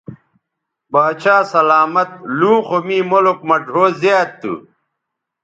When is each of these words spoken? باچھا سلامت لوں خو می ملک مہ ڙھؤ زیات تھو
باچھا 0.91 1.37
سلامت 1.53 2.09
لوں 2.37 2.59
خو 2.67 2.77
می 2.87 2.97
ملک 3.09 3.39
مہ 3.47 3.55
ڙھؤ 3.65 3.85
زیات 4.01 4.29
تھو 4.41 4.53